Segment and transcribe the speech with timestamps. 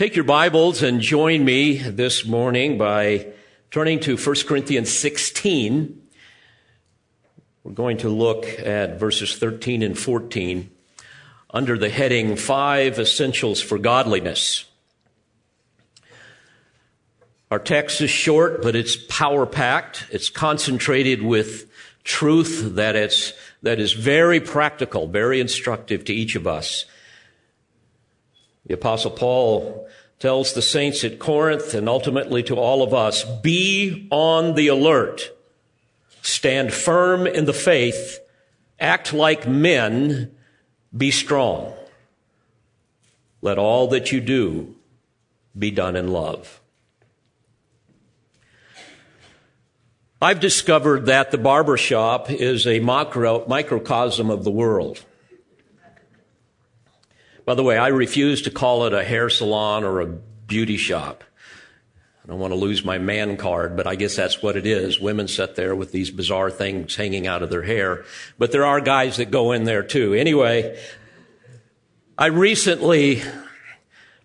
[0.00, 3.26] Take your Bibles and join me this morning by
[3.70, 6.00] turning to 1 Corinthians 16.
[7.64, 10.70] We're going to look at verses 13 and 14
[11.50, 14.64] under the heading Five Essentials for Godliness.
[17.50, 20.06] Our text is short, but it's power packed.
[20.10, 21.70] It's concentrated with
[22.04, 26.86] truth that it's, that is very practical, very instructive to each of us.
[28.70, 29.88] The apostle Paul
[30.20, 35.36] tells the saints at Corinth and ultimately to all of us, be on the alert.
[36.22, 38.20] Stand firm in the faith.
[38.78, 40.30] Act like men.
[40.96, 41.74] Be strong.
[43.42, 44.76] Let all that you do
[45.58, 46.60] be done in love.
[50.22, 55.04] I've discovered that the barbershop is a macro, microcosm of the world.
[57.50, 61.24] By the way, I refuse to call it a hair salon or a beauty shop.
[62.24, 65.00] I don't want to lose my man card, but I guess that's what it is.
[65.00, 68.04] Women sit there with these bizarre things hanging out of their hair.
[68.38, 70.14] But there are guys that go in there too.
[70.14, 70.80] Anyway,
[72.16, 73.20] I recently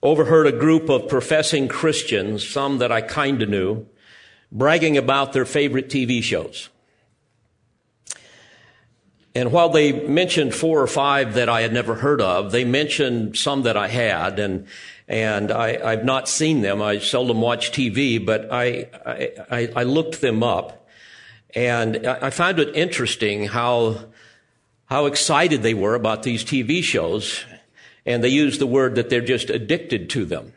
[0.04, 3.88] overheard a group of professing Christians, some that I kind of knew,
[4.52, 6.70] bragging about their favorite TV shows.
[9.36, 13.38] And while they mentioned four or five that I had never heard of, they mentioned
[13.38, 14.66] some that I had, and
[15.10, 16.82] and I, have not seen them.
[16.82, 18.88] I seldom watch TV, but I,
[19.52, 20.88] I, I looked them up,
[21.54, 24.06] and I found it interesting how
[24.86, 27.44] how excited they were about these TV shows,
[28.06, 30.54] and they used the word that they're just addicted to them.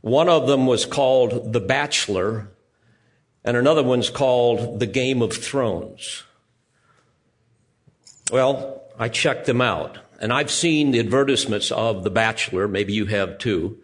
[0.00, 2.48] One of them was called The Bachelor,
[3.44, 6.24] and another one's called The Game of Thrones.
[8.30, 9.98] Well, I checked them out.
[10.20, 12.68] And I've seen the advertisements of The Bachelor.
[12.68, 13.78] Maybe you have too.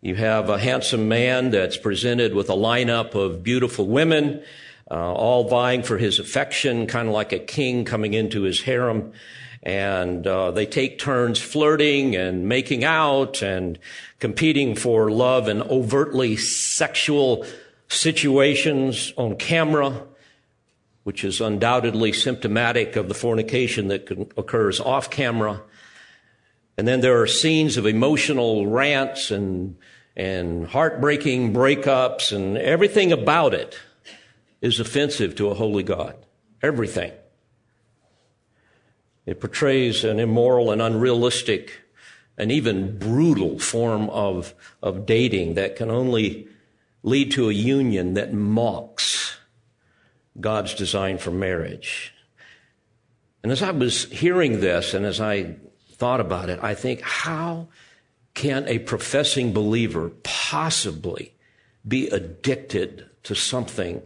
[0.00, 4.42] You have a handsome man that's presented with a lineup of beautiful women,
[4.90, 9.12] uh, all vying for his affection, kind of like a king coming into his harem.
[9.64, 13.78] And uh, they take turns flirting and making out and
[14.18, 17.46] competing for love in overtly sexual
[17.88, 20.04] situations on camera
[21.04, 25.60] which is undoubtedly symptomatic of the fornication that occurs off camera.
[26.78, 29.76] And then there are scenes of emotional rants and,
[30.16, 33.78] and heartbreaking breakups and everything about it
[34.60, 36.14] is offensive to a holy God.
[36.62, 37.12] Everything.
[39.26, 41.80] It portrays an immoral and unrealistic
[42.38, 46.48] and even brutal form of, of dating that can only
[47.02, 49.31] lead to a union that mocks
[50.40, 52.14] God's design for marriage.
[53.42, 55.56] And as I was hearing this and as I
[55.92, 57.68] thought about it, I think, how
[58.34, 61.34] can a professing believer possibly
[61.86, 64.02] be addicted to something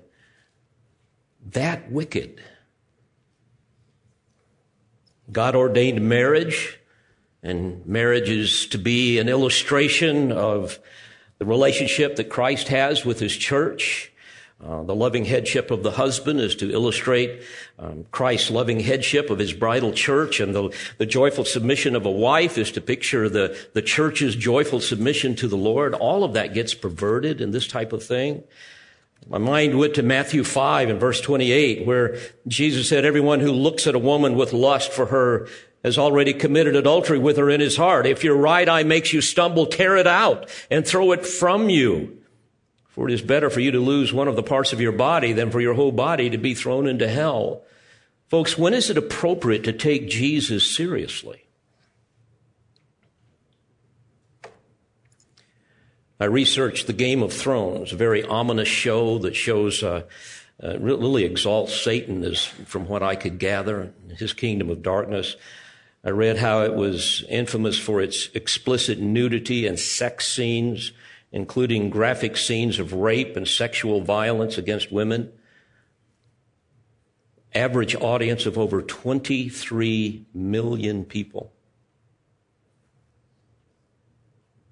[1.53, 2.41] that wicked?
[5.31, 6.79] God ordained marriage,
[7.43, 10.79] and marriage is to be an illustration of
[11.39, 14.13] the relationship that Christ has with his church.
[14.65, 17.43] Uh, the loving headship of the husband is to illustrate
[17.79, 22.11] um, Christ's loving headship of his bridal church, and the, the joyful submission of a
[22.11, 25.93] wife is to picture the, the church's joyful submission to the Lord.
[25.93, 28.45] All of that gets perverted in this type of thing.
[29.29, 32.17] My mind went to Matthew 5 and verse 28, where
[32.49, 35.49] Jesus said, Everyone who looks at a woman with lust for her
[35.85, 38.07] has already committed adultery with her in his heart.
[38.07, 42.16] If your right eye makes you stumble, tear it out and throw it from you.
[42.97, 45.35] For it is better for you to lose one of the parts of your body
[45.35, 47.61] than for your whole body to be thrown into hell.
[48.29, 51.45] Folks, when is it appropriate to take Jesus seriously?
[56.19, 60.05] I researched the Game of Thrones, a very ominous show that shows, uh,
[60.65, 65.37] uh, really exalts Satan, as from what I could gather, his kingdom of darkness.
[66.03, 70.93] I read how it was infamous for its explicit nudity and sex scenes
[71.37, 75.31] including graphic scenes of rape and sexual violence against women.
[77.55, 81.53] Average audience of over 23 million people.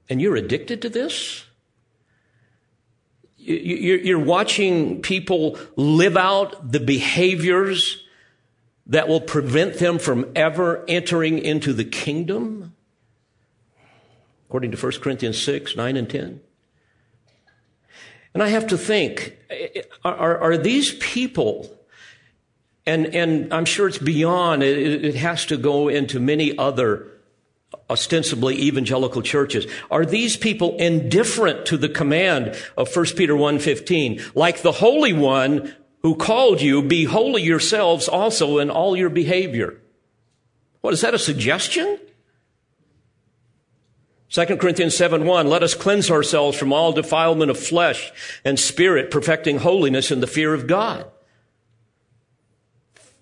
[0.08, 1.44] And you're addicted to this?
[3.36, 8.02] You're watching people live out the behaviors
[8.86, 12.74] that will prevent them from ever entering into the kingdom?
[14.54, 16.40] according to 1 Corinthians 6, 9, and 10.
[18.34, 21.72] And I have to think, eh, eh, are, are these people,
[22.84, 27.08] and, and I'm sure it's beyond, it, it has to go into many other
[27.88, 29.66] ostensibly evangelical churches.
[29.90, 34.34] Are these people indifferent to the command of 1 Peter 1:15?
[34.34, 39.80] Like the Holy One who called you, be holy yourselves also in all your behavior.
[40.82, 41.98] What is that a suggestion?
[44.34, 48.10] 2 Corinthians 7 1, let us cleanse ourselves from all defilement of flesh
[48.44, 51.08] and spirit, perfecting holiness in the fear of God.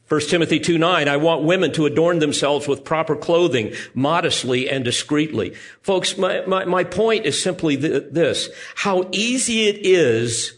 [0.09, 4.87] 1 Timothy 2 9, I want women to adorn themselves with proper clothing, modestly and
[4.87, 5.55] discreetly.
[5.82, 8.49] Folks, my, my, my point is simply th- this.
[8.76, 10.55] How easy it is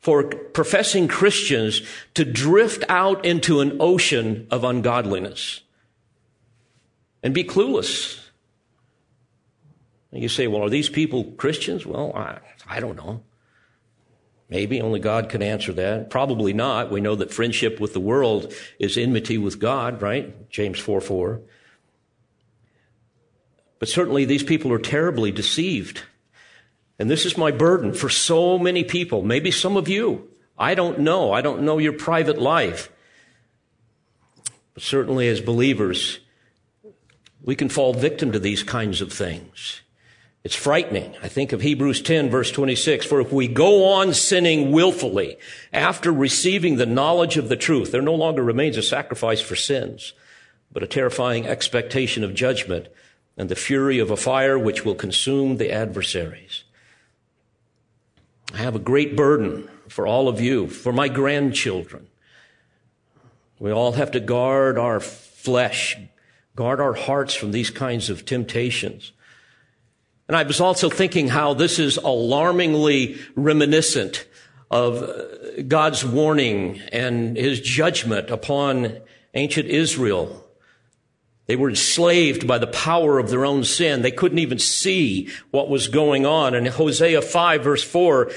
[0.00, 1.80] for professing Christians
[2.12, 5.60] to drift out into an ocean of ungodliness
[7.22, 8.19] and be clueless.
[10.12, 11.86] And you say, well, are these people Christians?
[11.86, 13.22] Well, I, I don't know.
[14.48, 16.10] Maybe only God can answer that.
[16.10, 16.90] Probably not.
[16.90, 20.50] We know that friendship with the world is enmity with God, right?
[20.50, 21.40] James 4 4.
[23.78, 26.02] But certainly these people are terribly deceived.
[26.98, 30.28] And this is my burden for so many people, maybe some of you.
[30.58, 31.32] I don't know.
[31.32, 32.92] I don't know your private life.
[34.74, 36.18] But certainly as believers,
[37.42, 39.80] we can fall victim to these kinds of things.
[40.42, 41.14] It's frightening.
[41.22, 43.04] I think of Hebrews 10 verse 26.
[43.04, 45.36] For if we go on sinning willfully
[45.72, 50.14] after receiving the knowledge of the truth, there no longer remains a sacrifice for sins,
[50.72, 52.88] but a terrifying expectation of judgment
[53.36, 56.64] and the fury of a fire which will consume the adversaries.
[58.54, 62.06] I have a great burden for all of you, for my grandchildren.
[63.58, 65.98] We all have to guard our flesh,
[66.56, 69.12] guard our hearts from these kinds of temptations.
[70.30, 74.28] And I was also thinking how this is alarmingly reminiscent
[74.70, 79.00] of uh, God's warning and his judgment upon
[79.34, 80.46] ancient Israel.
[81.46, 84.02] They were enslaved by the power of their own sin.
[84.02, 86.54] They couldn't even see what was going on.
[86.54, 88.30] And in Hosea 5 verse 4,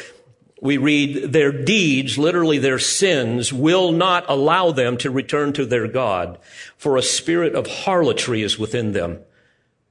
[0.63, 5.88] we read, their deeds, literally their sins, will not allow them to return to their
[5.88, 6.40] God,
[6.75, 9.19] for a spirit of harlotry is within them,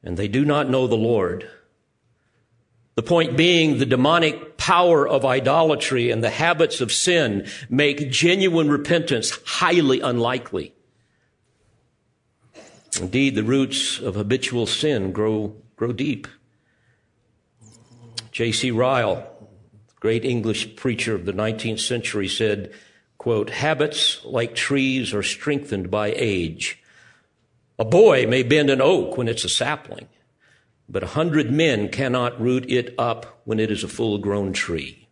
[0.02, 1.48] and they do not know the Lord.
[2.94, 8.70] The point being the demonic power of idolatry and the habits of sin make genuine
[8.70, 10.74] repentance highly unlikely.
[13.00, 16.28] Indeed, the roots of habitual sin grow, grow deep.
[18.30, 18.70] J.C.
[18.70, 19.26] Ryle,
[19.98, 22.72] great English preacher of the 19th century said,
[23.16, 26.82] quote, habits like trees are strengthened by age.
[27.78, 30.08] A boy may bend an oak when it's a sapling
[30.88, 35.08] but a hundred men cannot root it up when it is a full grown tree.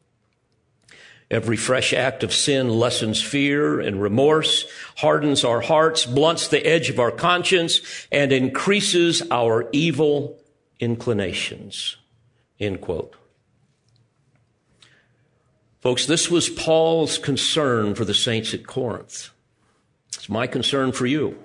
[1.30, 6.90] Every fresh act of sin lessens fear and remorse, hardens our hearts, blunts the edge
[6.90, 7.80] of our conscience,
[8.10, 10.40] and increases our evil
[10.80, 11.96] inclinations.
[12.58, 13.14] End quote.
[15.80, 19.30] Folks, this was Paul's concern for the saints at Corinth.
[20.08, 21.38] It's my concern for you.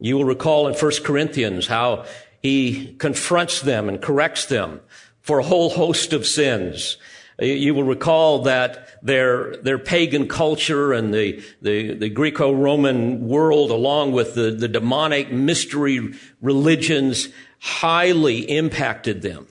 [0.00, 2.06] You will recall in 1 Corinthians how
[2.44, 4.82] he confronts them and corrects them
[5.22, 6.98] for a whole host of sins.
[7.38, 14.12] You will recall that their, their pagan culture and the, the, the Greco-Roman world, along
[14.12, 16.12] with the, the demonic mystery
[16.42, 17.30] religions,
[17.60, 19.46] highly impacted them.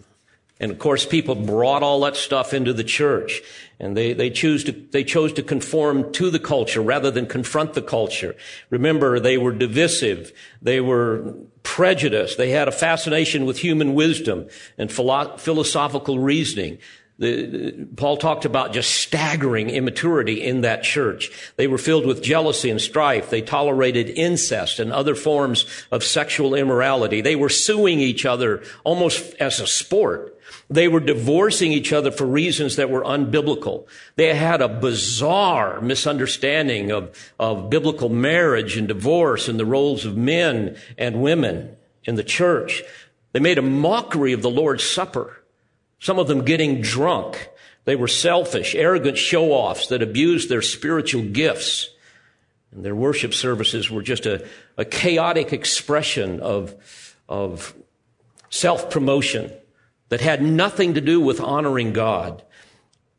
[0.59, 3.41] And of course, people brought all that stuff into the church.
[3.79, 7.73] And they, they choose to, they chose to conform to the culture rather than confront
[7.73, 8.35] the culture.
[8.69, 10.31] Remember, they were divisive.
[10.61, 12.37] They were prejudiced.
[12.37, 16.77] They had a fascination with human wisdom and philo- philosophical reasoning.
[17.19, 21.31] The, the, Paul talked about just staggering immaturity in that church.
[21.57, 23.29] They were filled with jealousy and strife.
[23.29, 27.21] They tolerated incest and other forms of sexual immorality.
[27.21, 30.32] They were suing each other almost as a sport.
[30.73, 33.85] They were divorcing each other for reasons that were unbiblical.
[34.15, 40.17] They had a bizarre misunderstanding of, of biblical marriage and divorce and the roles of
[40.17, 42.81] men and women in the church.
[43.33, 45.43] They made a mockery of the Lord's Supper.
[45.99, 47.49] Some of them getting drunk.
[47.85, 51.91] They were selfish, arrogant show-offs that abused their spiritual gifts.
[52.71, 54.43] And their worship services were just a,
[54.75, 56.73] a chaotic expression of,
[57.29, 57.75] of
[58.49, 59.51] self-promotion
[60.13, 62.43] that had nothing to do with honoring God.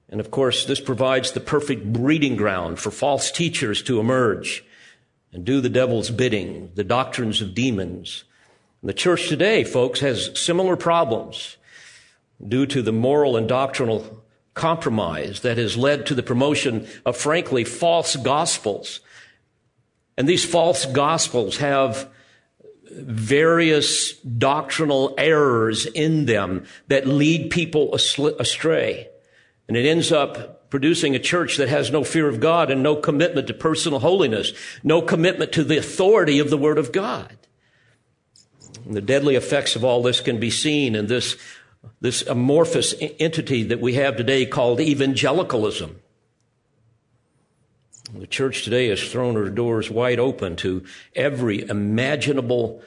[0.08, 4.64] And of course, this provides the perfect breeding ground for false teachers to emerge
[5.32, 8.22] and do the devil's bidding, the doctrines of demons.
[8.80, 11.56] And the church today, folks, has similar problems
[12.46, 14.22] due to the moral and doctrinal
[14.54, 19.00] compromise that has led to the promotion of, frankly, false gospels.
[20.16, 22.08] And these false gospels have
[22.94, 29.08] various doctrinal errors in them that lead people astray.
[29.66, 32.96] And it ends up producing a church that has no fear of God and no
[32.96, 37.36] commitment to personal holiness, no commitment to the authority of the Word of God.
[38.84, 41.36] And the deadly effects of all this can be seen in this,
[42.00, 46.00] this amorphous entity that we have today called evangelicalism.
[48.12, 50.84] The church today has thrown her doors wide open to
[51.16, 52.82] every imaginable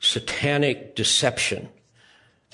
[0.00, 1.68] satanic deception,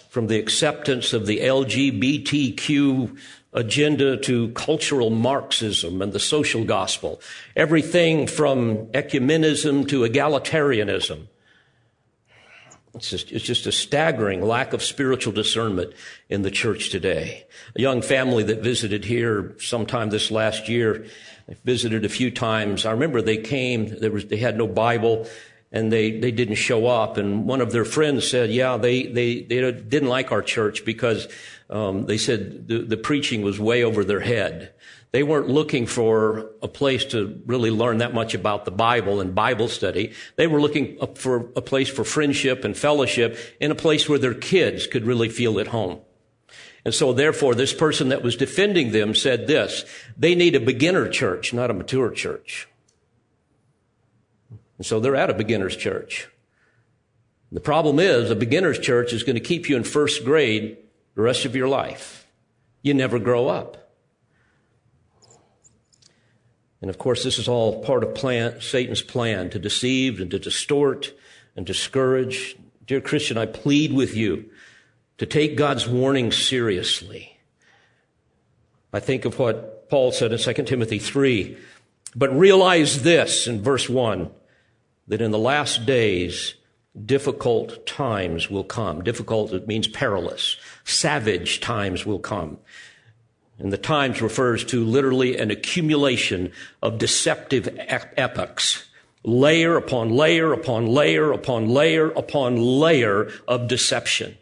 [0.09, 3.17] from the acceptance of the LGBTQ
[3.53, 7.21] agenda to cultural Marxism and the social gospel,
[7.55, 11.29] everything from ecumenism to egalitarianism.
[12.95, 15.93] It's just, it's just a staggering lack of spiritual discernment
[16.29, 17.47] in the church today.
[17.77, 21.07] A young family that visited here sometime this last year,
[21.65, 22.87] visited a few times.
[22.87, 25.29] I remember they came, there was, they had no Bible
[25.73, 27.17] and they, they didn't show up.
[27.17, 31.29] And one of their friends said, yeah, they, they, they didn't like our church because,
[31.69, 34.73] um, they said the, the preaching was way over their head.
[35.13, 39.35] They weren't looking for a place to really learn that much about the Bible and
[39.35, 40.13] Bible study.
[40.37, 44.35] They were looking for a place for friendship and fellowship in a place where their
[44.35, 45.99] kids could really feel at home.
[46.85, 49.85] And so therefore, this person that was defending them said this,
[50.17, 52.69] they need a beginner church, not a mature church.
[54.79, 56.29] And so they're at a beginner's church.
[57.53, 60.79] The problem is a beginner's church is going to keep you in first grade
[61.17, 62.27] the rest of your life.
[62.81, 63.80] You never grow up.
[66.81, 70.39] And of course, this is all part of plan, Satan's plan to deceive and to
[70.39, 71.13] distort
[71.57, 72.57] and discourage.
[72.87, 74.47] Dear Christian, I plead with you
[75.19, 77.37] to take God's warning seriously.
[78.93, 81.57] I think of what Paul said in 2 Timothy 3.
[82.17, 84.31] But realize this in verse 1
[85.09, 86.55] that in the last days,
[87.05, 89.03] difficult times will come.
[89.03, 90.57] Difficult, it means perilous.
[90.85, 92.59] Savage times will come.
[93.61, 96.51] And the times refers to literally an accumulation
[96.83, 98.87] of deceptive epochs.
[99.23, 104.39] Layer upon layer upon layer upon layer upon layer of deception.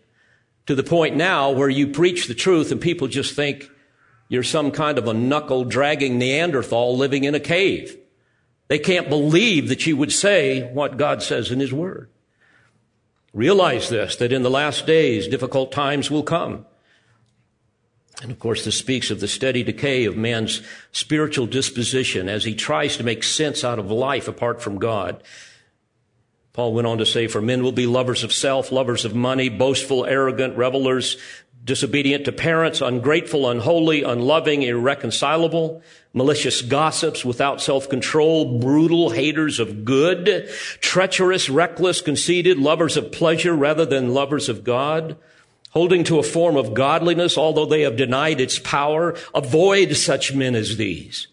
[0.67, 3.69] To the point now where you preach the truth and people just think
[4.29, 7.97] you're some kind of a knuckle dragging Neanderthal living in a cave.
[8.69, 12.09] They can't believe that you would say what God says in His Word.
[13.33, 16.67] Realize this, that in the last days difficult times will come.
[18.21, 20.61] And of course, this speaks of the steady decay of man's
[20.91, 25.23] spiritual disposition as he tries to make sense out of life apart from God.
[26.53, 29.49] Paul went on to say, for men will be lovers of self, lovers of money,
[29.49, 31.17] boastful, arrogant, revelers,
[31.65, 35.81] disobedient to parents, ungrateful, unholy, unloving, irreconcilable,
[36.13, 40.49] malicious gossips without self-control, brutal, haters of good,
[40.81, 45.17] treacherous, reckless, conceited, lovers of pleasure rather than lovers of God,
[45.78, 49.14] holding to a form of godliness, although they have denied its power.
[49.32, 51.28] Avoid such men as these.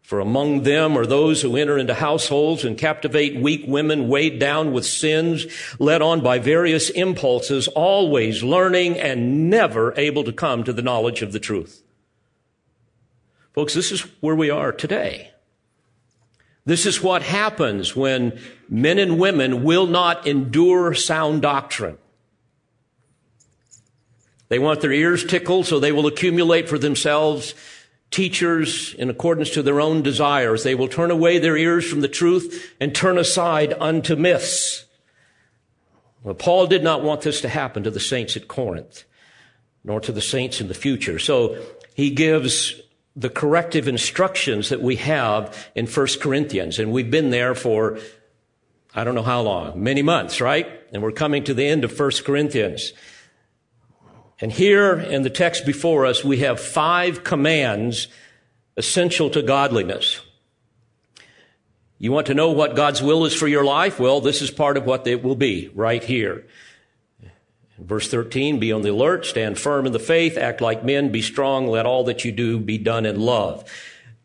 [0.00, 4.72] For among them are those who enter into households and captivate weak women weighed down
[4.72, 5.44] with sins,
[5.78, 11.20] led on by various impulses, always learning and never able to come to the knowledge
[11.20, 11.82] of the truth.
[13.52, 15.32] Folks, this is where we are today.
[16.64, 21.98] This is what happens when men and women will not endure sound doctrine.
[24.52, 27.54] They want their ears tickled, so they will accumulate for themselves
[28.10, 30.62] teachers in accordance to their own desires.
[30.62, 34.84] They will turn away their ears from the truth and turn aside unto myths.
[36.22, 39.04] Well, Paul did not want this to happen to the saints at Corinth,
[39.84, 41.18] nor to the saints in the future.
[41.18, 41.56] So
[41.94, 42.78] he gives
[43.16, 46.78] the corrective instructions that we have in 1 Corinthians.
[46.78, 47.98] And we've been there for,
[48.94, 50.68] I don't know how long, many months, right?
[50.92, 52.92] And we're coming to the end of 1 Corinthians.
[54.42, 58.08] And here in the text before us, we have five commands
[58.76, 60.20] essential to godliness.
[61.98, 64.00] You want to know what God's will is for your life?
[64.00, 66.44] Well, this is part of what it will be right here.
[67.78, 71.22] Verse 13, be on the alert, stand firm in the faith, act like men, be
[71.22, 73.64] strong, let all that you do be done in love.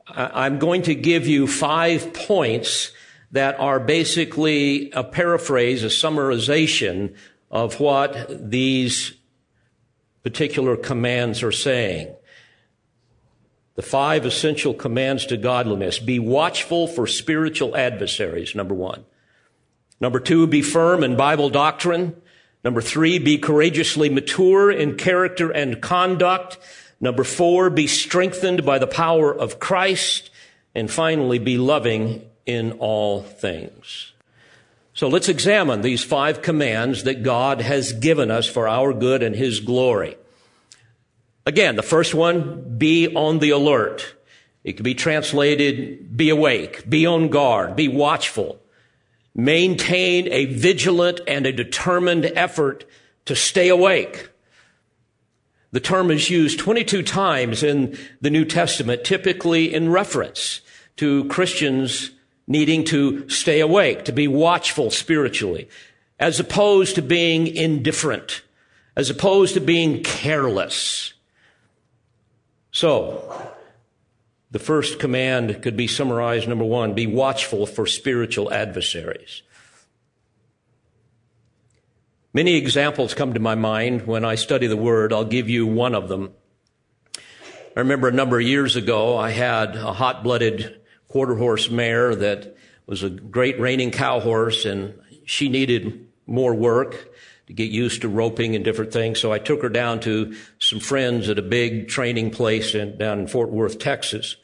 [0.07, 2.91] I'm going to give you five points
[3.33, 7.13] that are basically a paraphrase, a summarization
[7.51, 9.13] of what these
[10.23, 12.13] particular commands are saying.
[13.75, 15.99] The five essential commands to godliness.
[15.99, 19.05] Be watchful for spiritual adversaries, number one.
[19.99, 22.19] Number two, be firm in Bible doctrine.
[22.63, 26.57] Number three, be courageously mature in character and conduct.
[26.99, 30.31] Number four, be strengthened by the power of Christ.
[30.73, 34.13] And finally, be loving in all things.
[34.97, 39.35] So let's examine these five commands that God has given us for our good and
[39.35, 40.17] His glory.
[41.45, 44.15] Again, the first one, be on the alert.
[44.63, 48.59] It could be translated, be awake, be on guard, be watchful.
[49.35, 52.83] Maintain a vigilant and a determined effort
[53.25, 54.29] to stay awake.
[55.73, 60.61] The term is used 22 times in the New Testament, typically in reference
[60.95, 62.09] to Christians
[62.47, 65.69] needing to stay awake, to be watchful spiritually,
[66.19, 68.41] as opposed to being indifferent,
[68.95, 71.13] as opposed to being careless.
[72.71, 73.53] So,
[74.49, 79.41] the first command could be summarized number one, be watchful for spiritual adversaries.
[82.33, 85.11] Many examples come to my mind when I study the Word.
[85.11, 86.33] I'll give you one of them.
[87.75, 92.15] I remember a number of years ago, I had a hot blooded quarter horse mare
[92.15, 97.09] that was a great reining cow horse and she needed more work
[97.47, 99.19] to get used to roping and different things.
[99.19, 103.19] So I took her down to some friends at a big training place in, down
[103.19, 104.35] in Fort Worth, Texas.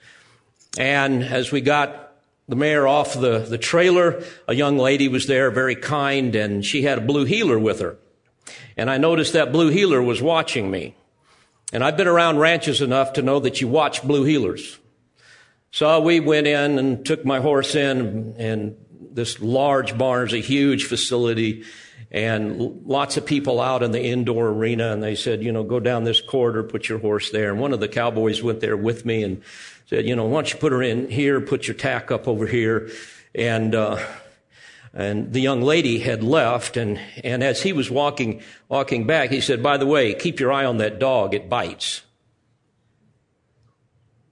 [0.77, 2.13] And as we got
[2.47, 6.83] the mare off the, the trailer, a young lady was there, very kind, and she
[6.83, 7.97] had a blue heeler with her.
[8.75, 10.95] And I noticed that blue heeler was watching me.
[11.71, 14.77] And I've been around ranches enough to know that you watch blue heelers.
[15.73, 18.77] So we went in and took my horse in, and
[19.11, 21.63] this large barn is a huge facility,
[22.11, 24.93] and lots of people out in the indoor arena.
[24.93, 27.49] And they said, you know, go down this corridor, put your horse there.
[27.49, 29.41] And one of the cowboys went there with me and
[29.87, 32.45] said, you know, why don't you put her in here, put your tack up over
[32.45, 32.91] here,
[33.33, 33.73] and.
[33.73, 33.97] Uh,
[34.95, 39.41] and the young lady had left and, and as he was walking, walking back, he
[39.41, 41.33] said, by the way, keep your eye on that dog.
[41.33, 42.03] It bites.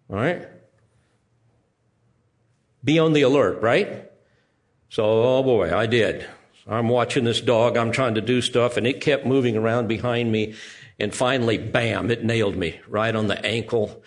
[0.08, 0.51] All right.
[2.84, 4.12] Be on the alert, right?
[4.90, 6.28] So, oh boy, I did.
[6.68, 7.78] I'm watching this dog.
[7.78, 10.56] I'm trying to do stuff and it kept moving around behind me.
[11.00, 14.04] And finally, bam, it nailed me right on the ankle,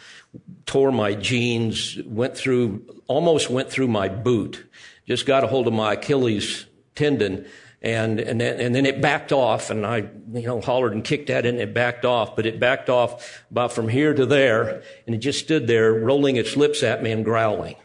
[0.66, 4.64] tore my jeans, went through, almost went through my boot,
[5.06, 7.46] just got a hold of my Achilles tendon.
[7.82, 11.28] And, and, then, and then it backed off and I, you know, hollered and kicked
[11.28, 14.82] at it and it backed off, but it backed off about from here to there
[15.06, 17.76] and it just stood there rolling its lips at me and growling.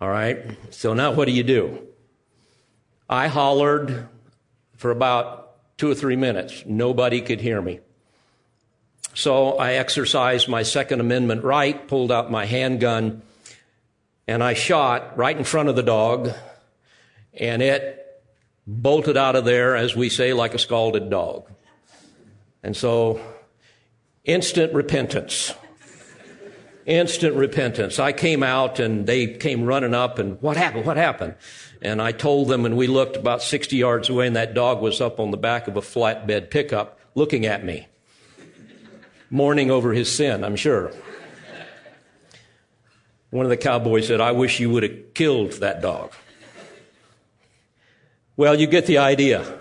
[0.00, 0.56] All right.
[0.70, 1.86] So now what do you do?
[3.08, 4.08] I hollered
[4.76, 6.62] for about two or three minutes.
[6.64, 7.80] Nobody could hear me.
[9.12, 13.22] So I exercised my Second Amendment right, pulled out my handgun,
[14.26, 16.30] and I shot right in front of the dog,
[17.34, 18.22] and it
[18.66, 21.50] bolted out of there, as we say, like a scalded dog.
[22.62, 23.20] And so,
[24.24, 25.52] instant repentance
[26.86, 27.98] instant repentance.
[27.98, 30.86] I came out and they came running up and what happened?
[30.86, 31.34] What happened?
[31.82, 35.00] And I told them and we looked about 60 yards away and that dog was
[35.00, 37.88] up on the back of a flatbed pickup looking at me,
[39.30, 40.92] mourning over his sin, I'm sure.
[43.30, 46.12] One of the cowboys said, I wish you would have killed that dog.
[48.36, 49.60] Well, you get the idea.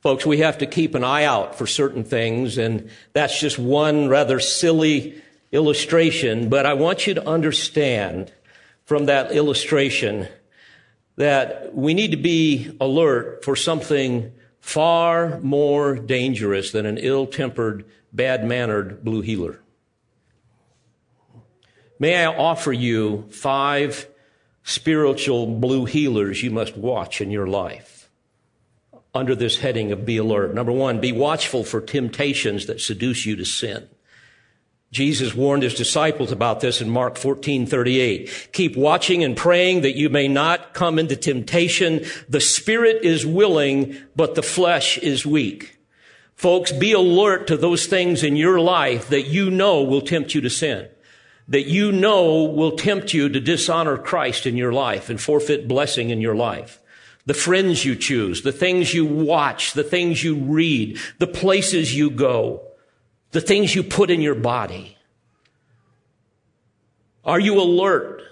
[0.00, 4.08] Folks, we have to keep an eye out for certain things, and that's just one
[4.08, 5.20] rather silly
[5.52, 8.32] illustration, but I want you to understand
[8.84, 10.28] from that illustration
[11.16, 17.84] that we need to be alert for something far more dangerous than an ill tempered,
[18.12, 19.60] bad mannered blue heeler.
[21.98, 24.08] May I offer you five
[24.64, 28.08] spiritual blue heelers you must watch in your life
[29.14, 30.54] under this heading of be alert.
[30.54, 33.88] Number one, be watchful for temptations that seduce you to sin.
[34.92, 38.50] Jesus warned his disciples about this in Mark 14, 38.
[38.52, 42.04] Keep watching and praying that you may not come into temptation.
[42.28, 45.78] The spirit is willing, but the flesh is weak.
[46.34, 50.42] Folks, be alert to those things in your life that you know will tempt you
[50.42, 50.88] to sin.
[51.48, 56.10] That you know will tempt you to dishonor Christ in your life and forfeit blessing
[56.10, 56.82] in your life.
[57.24, 62.10] The friends you choose, the things you watch, the things you read, the places you
[62.10, 62.71] go
[63.32, 64.96] the things you put in your body?
[67.24, 68.22] Are you alert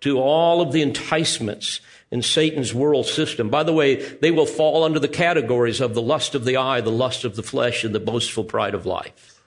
[0.00, 1.80] to all of the enticements
[2.10, 3.48] in Satan's world system?
[3.48, 6.80] By the way, they will fall under the categories of the lust of the eye,
[6.80, 9.40] the lust of the flesh, and the boastful pride of life.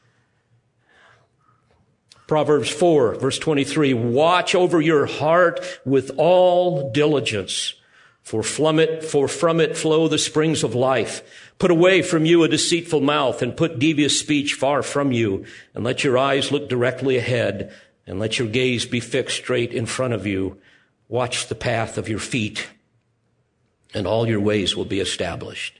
[2.28, 7.74] Proverbs 4, verse 23 Watch over your heart with all diligence,
[8.22, 11.47] for from it, for from it flow the springs of life.
[11.60, 15.84] Put away from you a deceitful mouth and put devious speech far from you and
[15.84, 17.74] let your eyes look directly ahead
[18.06, 20.58] and let your gaze be fixed straight in front of you.
[21.10, 22.68] Watch the path of your feet
[23.94, 25.80] and all your ways will be established.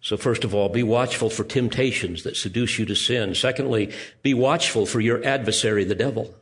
[0.00, 3.34] So first of all, be watchful for temptations that seduce you to sin.
[3.34, 6.34] Secondly, be watchful for your adversary, the devil.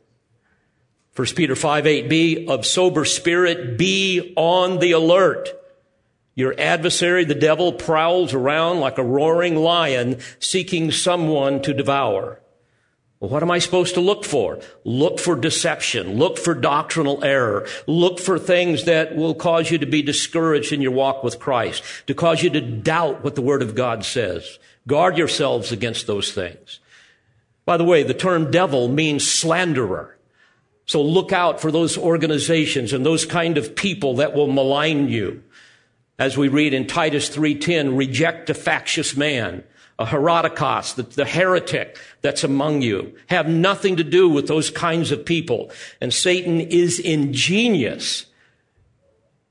[1.15, 5.49] 1 Peter 5, 8, be of sober spirit, be on the alert.
[6.35, 12.39] Your adversary, the devil, prowls around like a roaring lion seeking someone to devour.
[13.19, 14.59] Well, what am I supposed to look for?
[14.83, 16.17] Look for deception.
[16.17, 17.67] Look for doctrinal error.
[17.85, 21.83] Look for things that will cause you to be discouraged in your walk with Christ,
[22.07, 24.57] to cause you to doubt what the Word of God says.
[24.87, 26.79] Guard yourselves against those things.
[27.63, 30.17] By the way, the term devil means slanderer.
[30.87, 35.43] So look out for those organizations and those kind of people that will malign you.
[36.21, 39.63] As we read in Titus 3:10, reject a factious man
[39.97, 43.15] a hairetikos, the, the heretic that's among you.
[43.27, 45.71] Have nothing to do with those kinds of people.
[45.99, 48.27] And Satan is ingenious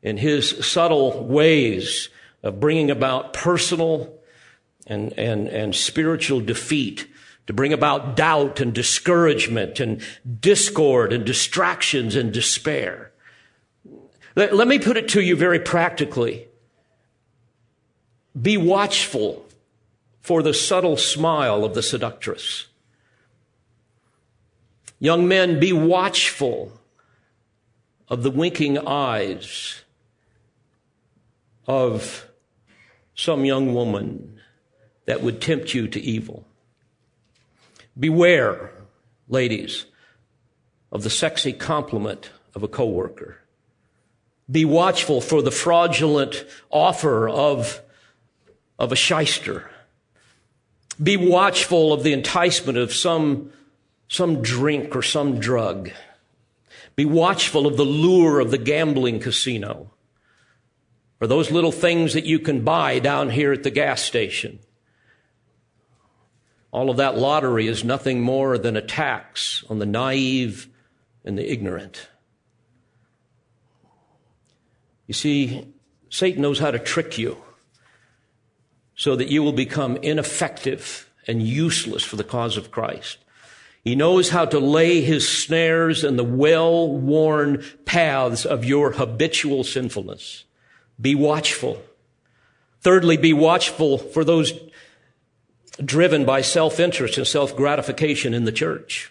[0.00, 2.08] in his subtle ways
[2.44, 4.12] of bringing about personal
[4.86, 7.08] and, and, and spiritual defeat,
[7.48, 10.00] to bring about doubt and discouragement and
[10.40, 13.10] discord and distractions and despair.
[14.36, 16.46] Let, let me put it to you very practically.
[18.40, 19.46] Be watchful
[20.20, 22.66] for the subtle smile of the seductress.
[24.98, 26.72] Young men, be watchful
[28.08, 29.82] of the winking eyes
[31.66, 32.26] of
[33.14, 34.40] some young woman
[35.06, 36.44] that would tempt you to evil.
[37.98, 38.72] Beware,
[39.28, 39.86] ladies,
[40.92, 43.38] of the sexy compliment of a coworker.
[44.50, 47.80] Be watchful for the fraudulent offer of,
[48.80, 49.70] of a shyster.
[51.00, 53.52] Be watchful of the enticement of some,
[54.08, 55.90] some drink or some drug.
[56.96, 59.90] Be watchful of the lure of the gambling casino
[61.20, 64.58] or those little things that you can buy down here at the gas station.
[66.72, 70.68] All of that lottery is nothing more than a tax on the naive
[71.24, 72.08] and the ignorant.
[75.06, 75.74] You see,
[76.08, 77.36] Satan knows how to trick you
[79.00, 83.16] so that you will become ineffective and useless for the cause of Christ.
[83.82, 90.44] He knows how to lay his snares in the well-worn paths of your habitual sinfulness.
[91.00, 91.82] Be watchful.
[92.82, 94.52] Thirdly, be watchful for those
[95.82, 99.10] driven by self-interest and self-gratification in the church.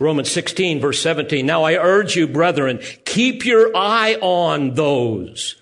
[0.00, 1.46] Romans 16 verse 17.
[1.46, 5.54] Now I urge you, brethren, keep your eye on those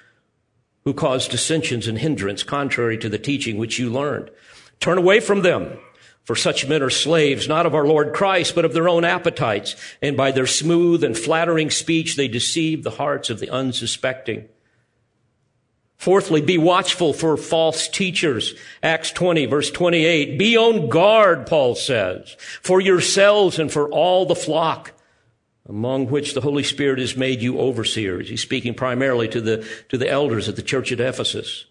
[0.84, 4.30] who cause dissensions and hindrance contrary to the teaching which you learned.
[4.80, 5.78] Turn away from them.
[6.24, 9.76] For such men are slaves, not of our Lord Christ, but of their own appetites.
[10.00, 14.48] And by their smooth and flattering speech, they deceive the hearts of the unsuspecting.
[15.98, 18.54] Fourthly, be watchful for false teachers.
[18.82, 20.38] Acts 20 verse 28.
[20.38, 24.93] Be on guard, Paul says, for yourselves and for all the flock
[25.66, 28.28] among which the Holy Spirit has made you overseers.
[28.28, 31.64] He's speaking primarily to the, to the elders at the church at Ephesus.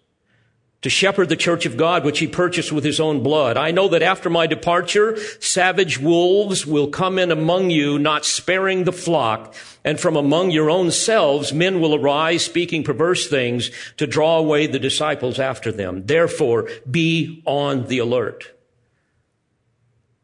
[0.82, 3.56] To shepherd the church of God, which he purchased with his own blood.
[3.56, 8.84] I know that after my departure, savage wolves will come in among you, not sparing
[8.84, 9.56] the flock.
[9.86, 14.68] And from among your own selves, men will arise speaking perverse things to draw away
[14.68, 16.06] the disciples after them.
[16.06, 18.52] Therefore, be on the alert.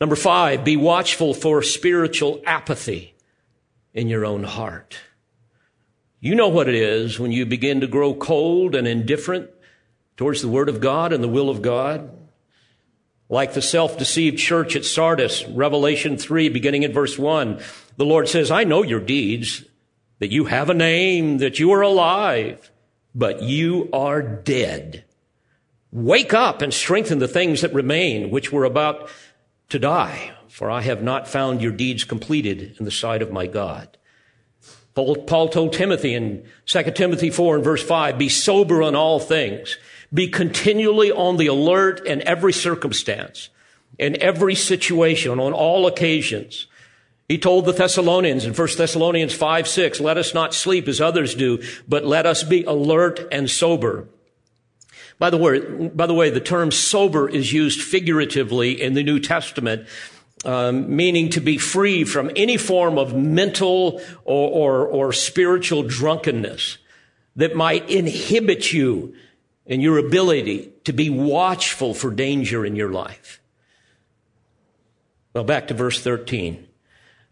[0.01, 3.13] Number five, be watchful for spiritual apathy
[3.93, 4.97] in your own heart.
[6.19, 9.49] You know what it is when you begin to grow cold and indifferent
[10.17, 12.15] towards the Word of God and the will of God.
[13.29, 17.61] Like the self-deceived church at Sardis, Revelation 3, beginning in verse 1,
[17.95, 19.63] the Lord says, I know your deeds,
[20.17, 22.71] that you have a name, that you are alive,
[23.15, 25.05] but you are dead.
[25.91, 29.09] Wake up and strengthen the things that remain, which were about
[29.69, 33.47] to die for I have not found your deeds completed in the sight of my
[33.47, 33.97] God.
[34.95, 39.77] Paul, told Timothy in 2 Timothy 4 and verse 5, be sober on all things.
[40.13, 43.49] Be continually on the alert in every circumstance,
[43.97, 46.67] in every situation, on all occasions.
[47.29, 51.35] He told the Thessalonians in 1 Thessalonians 5, 6, let us not sleep as others
[51.35, 54.07] do, but let us be alert and sober.
[55.19, 55.59] By the way,
[55.89, 59.87] by the way, the term sober is used figuratively in the New Testament
[60.45, 66.77] um, meaning to be free from any form of mental or, or, or spiritual drunkenness
[67.35, 69.13] that might inhibit you
[69.65, 73.41] in your ability to be watchful for danger in your life.
[75.33, 76.67] Well, back to verse 13.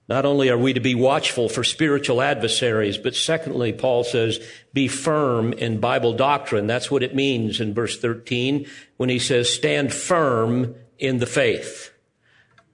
[0.10, 4.40] Not only are we to be watchful for spiritual adversaries, but secondly, Paul says,
[4.72, 6.68] be firm in Bible doctrine.
[6.68, 11.92] That's what it means in verse 13 when he says, stand firm in the faith.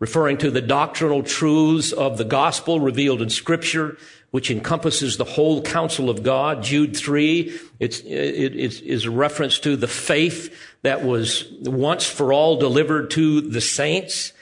[0.04, 3.96] Referring to the doctrinal truths of the gospel revealed in scripture,
[4.32, 6.62] which encompasses the whole counsel of God.
[6.62, 12.34] Jude 3, it's, it, it is a reference to the faith that was once for
[12.34, 14.34] all delivered to the saints.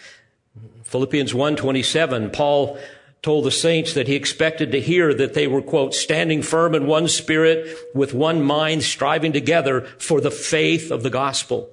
[0.81, 2.79] Philippians 1:27, Paul
[3.21, 6.87] told the saints that he expected to hear that they were, quote, standing firm in
[6.87, 11.69] one spirit, with one mind, striving together for the faith of the gospel.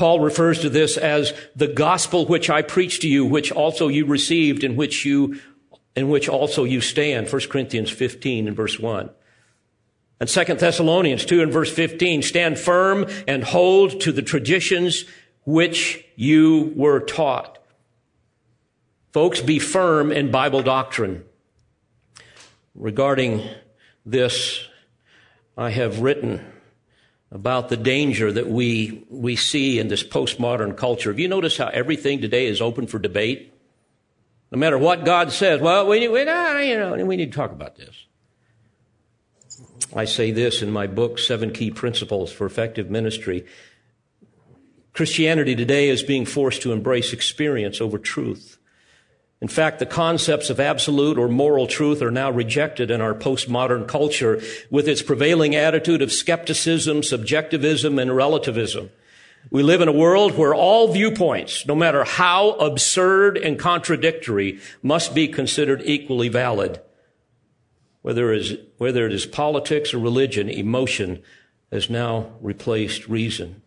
[0.00, 4.06] Paul refers to this as the gospel which I preached to you, which also you
[4.06, 5.38] received, in which you,
[5.94, 7.30] in which also you stand.
[7.30, 9.10] 1 Corinthians 15 and verse 1.
[10.18, 15.04] And 2 Thessalonians 2 and verse 15, stand firm and hold to the traditions
[15.44, 17.58] which you were taught.
[19.12, 21.26] Folks, be firm in Bible doctrine.
[22.74, 23.46] Regarding
[24.06, 24.66] this,
[25.58, 26.49] I have written
[27.32, 31.10] about the danger that we, we see in this postmodern culture.
[31.10, 33.54] Have you noticed how everything today is open for debate?
[34.50, 37.76] No matter what God says, well, we, we, you know, we need to talk about
[37.76, 37.94] this.
[39.94, 43.46] I say this in my book, Seven Key Principles for Effective Ministry.
[44.92, 48.58] Christianity today is being forced to embrace experience over truth.
[49.40, 53.88] In fact, the concepts of absolute or moral truth are now rejected in our postmodern
[53.88, 58.90] culture with its prevailing attitude of skepticism, subjectivism, and relativism.
[59.50, 65.14] We live in a world where all viewpoints, no matter how absurd and contradictory, must
[65.14, 66.82] be considered equally valid.
[68.02, 71.22] Whether it is, whether it is politics or religion, emotion
[71.72, 73.62] has now replaced reason.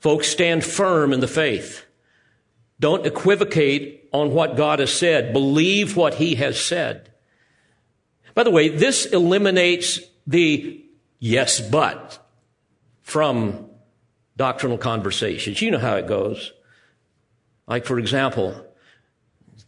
[0.00, 1.85] Folks, stand firm in the faith.
[2.78, 5.32] Don't equivocate on what God has said.
[5.32, 7.10] Believe what He has said.
[8.34, 10.84] By the way, this eliminates the
[11.18, 12.18] yes, but
[13.02, 13.70] from
[14.36, 15.62] doctrinal conversations.
[15.62, 16.52] You know how it goes.
[17.66, 18.66] Like, for example,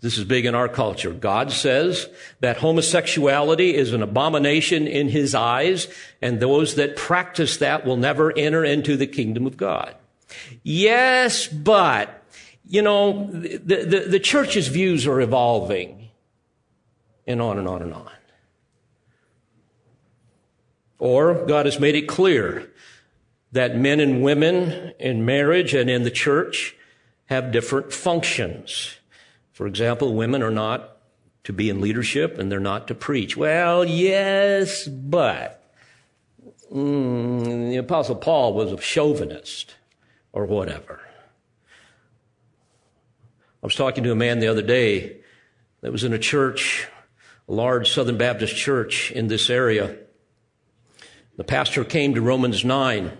[0.00, 1.12] this is big in our culture.
[1.12, 2.08] God says
[2.40, 5.88] that homosexuality is an abomination in his eyes,
[6.22, 9.94] and those that practice that will never enter into the kingdom of God.
[10.62, 12.17] Yes, but
[12.68, 16.10] you know, the, the, the church's views are evolving,
[17.26, 18.10] and on and on and on.
[20.98, 22.70] Or God has made it clear
[23.52, 26.76] that men and women in marriage and in the church
[27.26, 28.96] have different functions.
[29.52, 30.98] For example, women are not
[31.44, 33.36] to be in leadership and they're not to preach.
[33.36, 35.72] Well, yes, but
[36.70, 39.74] mm, the Apostle Paul was a chauvinist
[40.32, 41.07] or whatever.
[43.62, 45.16] I was talking to a man the other day
[45.80, 46.86] that was in a church,
[47.48, 49.96] a large Southern Baptist church in this area.
[51.36, 53.18] The pastor came to Romans 9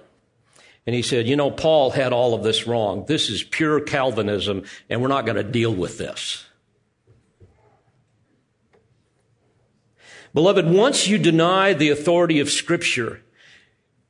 [0.87, 3.05] and he said, You know, Paul had all of this wrong.
[3.07, 6.47] This is pure Calvinism, and we're not going to deal with this.
[10.33, 13.23] Beloved, once you deny the authority of Scripture,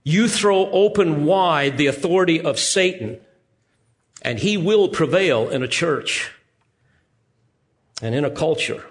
[0.05, 3.19] you throw open wide the authority of Satan
[4.23, 6.33] and he will prevail in a church
[8.03, 8.85] and in a culture.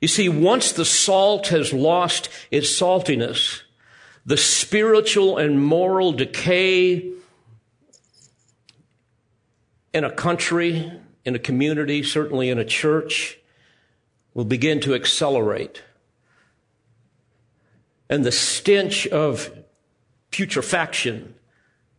[0.00, 3.62] You see, once the salt has lost its saltiness,
[4.26, 7.12] the spiritual and moral decay
[9.92, 10.92] in a country,
[11.24, 13.38] in a community, certainly in a church,
[14.34, 15.82] will begin to accelerate.
[18.08, 19.50] And the stench of
[20.30, 21.34] putrefaction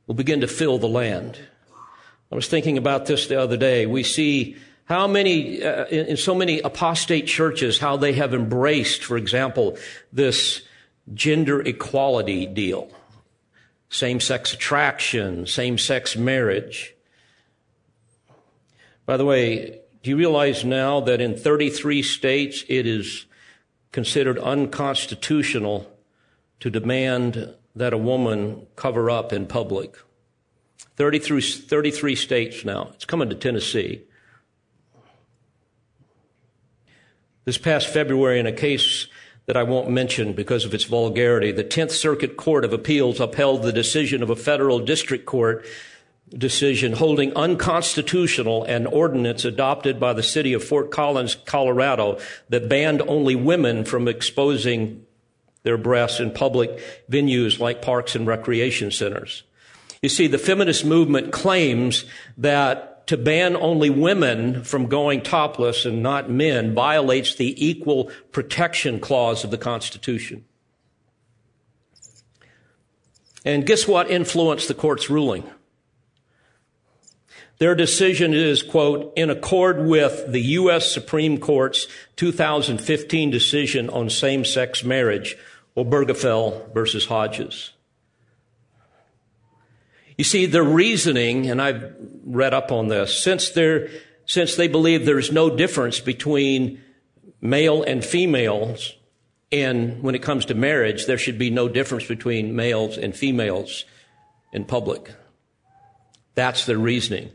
[0.08, 1.40] will begin to fill the land.
[2.34, 3.86] I was thinking about this the other day.
[3.86, 9.04] We see how many, uh, in, in so many apostate churches, how they have embraced,
[9.04, 9.78] for example,
[10.12, 10.64] this
[11.14, 12.90] gender equality deal.
[13.90, 16.96] Same sex attraction, same sex marriage.
[19.06, 23.28] By the way, do you realize now that in 33 states it is
[23.92, 25.86] considered unconstitutional
[26.62, 29.98] to demand that a woman cover up in public?
[30.96, 32.90] 33, 33 states now.
[32.94, 34.04] It's coming to Tennessee.
[37.46, 39.08] This past February, in a case
[39.48, 43.64] that I won't mention because of its vulgarity, the 10th Circuit Court of Appeals upheld
[43.64, 45.66] the decision of a federal district court
[46.30, 52.18] decision holding unconstitutional an ordinance adopted by the city of Fort Collins, Colorado,
[52.50, 55.06] that banned only women from exposing
[55.64, 59.44] their breasts in public venues like parks and recreation centers.
[60.04, 62.04] You see, the feminist movement claims
[62.38, 69.00] that to ban only women from going topless and not men violates the equal protection
[69.00, 70.44] clause of the Constitution.
[73.46, 75.50] And guess what influenced the court's ruling?
[77.60, 80.92] Their decision is, quote, in accord with the U.S.
[80.92, 81.88] Supreme Court's
[82.18, 85.38] 2015 decision on same-sex marriage,
[85.78, 87.73] Obergefell versus Hodges.
[90.18, 93.90] You see, their reasoning, and I've read up on this, since they're,
[94.26, 96.82] since they believe there's no difference between
[97.42, 98.94] male and females
[99.52, 103.86] in, when it comes to marriage, there should be no difference between males and females
[104.52, 105.12] in public.
[106.36, 107.32] That's their reasoning.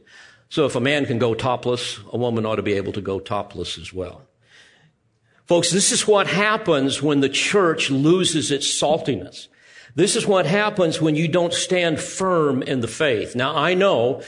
[0.49, 3.21] So if a man can go topless, a woman ought to be able to go
[3.21, 4.23] topless as well.
[5.47, 9.49] Folks, this is what happens when the church loses its saltiness.
[9.99, 13.35] This is what happens when you don't stand firm in the faith.
[13.35, 14.23] Now, I know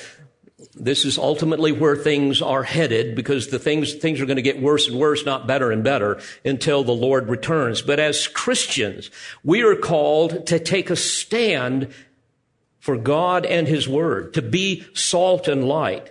[0.74, 4.60] this is ultimately where things are headed because the things, things are going to get
[4.60, 7.82] worse and worse, not better and better until the Lord returns.
[7.82, 9.12] But as Christians,
[9.44, 11.94] we are called to take a stand
[12.80, 16.10] for God and His Word, to be salt and light.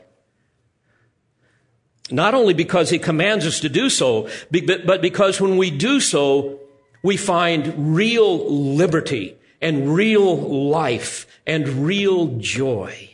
[2.09, 6.61] Not only because He commands us to do so, but because when we do so,
[7.03, 13.09] we find real liberty and real life and real joy.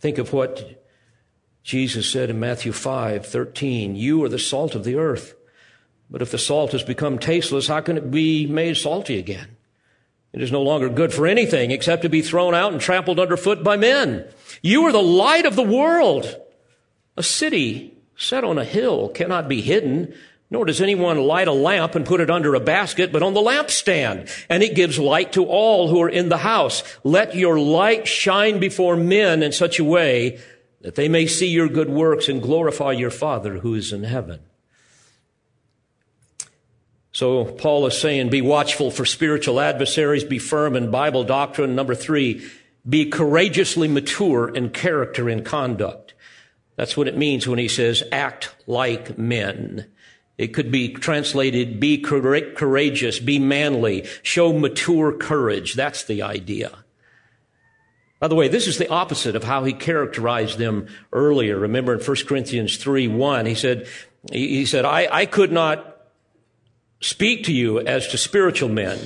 [0.00, 0.82] Think of what
[1.62, 3.96] Jesus said in Matthew 5 13.
[3.96, 5.34] You are the salt of the earth.
[6.10, 9.56] But if the salt has become tasteless, how can it be made salty again?
[10.32, 13.62] It is no longer good for anything except to be thrown out and trampled underfoot
[13.62, 14.26] by men.
[14.62, 16.40] You are the light of the world.
[17.16, 20.12] A city set on a hill cannot be hidden,
[20.54, 23.40] nor does anyone light a lamp and put it under a basket, but on the
[23.40, 26.84] lampstand, and it gives light to all who are in the house.
[27.02, 30.38] Let your light shine before men in such a way
[30.82, 34.42] that they may see your good works and glorify your Father who is in heaven.
[37.10, 41.74] So Paul is saying, be watchful for spiritual adversaries, be firm in Bible doctrine.
[41.74, 42.48] Number three,
[42.88, 46.14] be courageously mature in character and conduct.
[46.76, 49.86] That's what it means when he says, act like men.
[50.36, 55.74] It could be translated, be courageous, be manly, show mature courage.
[55.74, 56.72] That's the idea.
[58.18, 61.58] By the way, this is the opposite of how he characterized them earlier.
[61.58, 63.86] Remember in 1 Corinthians 3, 1, he said,
[64.32, 65.98] he said, I, I could not
[67.00, 68.98] speak to you as to spiritual men,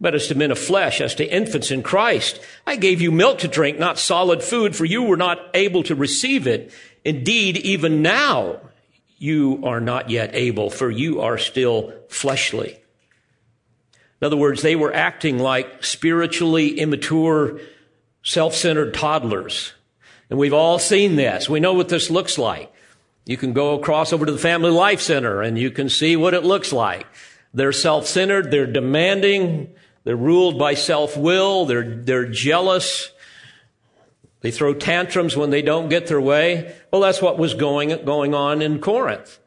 [0.00, 2.40] but as to men of flesh, as to infants in Christ.
[2.66, 5.94] I gave you milk to drink, not solid food, for you were not able to
[5.94, 6.72] receive it.
[7.04, 8.60] Indeed, even now
[9.20, 12.78] you are not yet able, for you are still fleshly.
[14.20, 17.60] In other words, they were acting like spiritually immature,
[18.22, 19.74] self-centered toddlers.
[20.30, 21.50] And we've all seen this.
[21.50, 22.72] We know what this looks like.
[23.26, 26.32] You can go across over to the Family Life Center and you can see what
[26.32, 27.06] it looks like.
[27.52, 28.50] They're self-centered.
[28.50, 29.74] They're demanding.
[30.04, 31.66] They're ruled by self-will.
[31.66, 33.12] They're, they're jealous.
[34.40, 36.74] They throw tantrums when they don't get their way.
[36.90, 39.38] Well, that's what was going, going on in Corinth.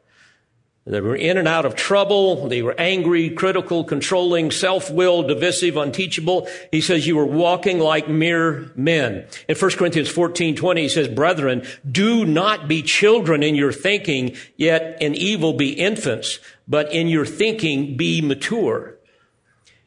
[0.86, 2.46] They were in and out of trouble.
[2.46, 6.46] They were angry, critical, controlling, self-willed, divisive, unteachable.
[6.70, 9.26] He says you were walking like mere men.
[9.48, 14.36] In 1 Corinthians 14, 20, he says, brethren, do not be children in your thinking,
[14.58, 18.93] yet in evil be infants, but in your thinking be mature.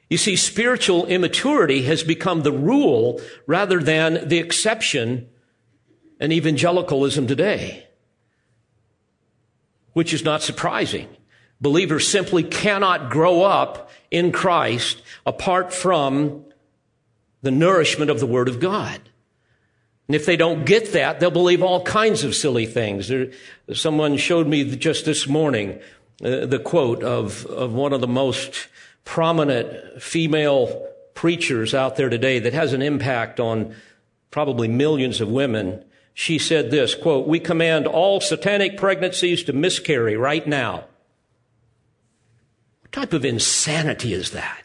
[0.10, 5.28] You see, spiritual immaturity has become the rule rather than the exception
[6.20, 7.88] in evangelicalism today
[9.98, 11.08] which is not surprising.
[11.60, 16.46] Believers simply cannot grow up in Christ apart from
[17.42, 19.02] the nourishment of the Word of God.
[20.08, 23.08] And if they don't get that, they'll believe all kinds of silly things.
[23.08, 23.32] There,
[23.74, 25.80] someone showed me just this morning
[26.24, 28.68] uh, the quote of, of one of the most
[29.08, 33.74] prominent female preachers out there today that has an impact on
[34.30, 35.84] probably millions of women
[36.20, 40.86] she said this, quote, we command all satanic pregnancies to miscarry right now.
[42.82, 44.64] What type of insanity is that?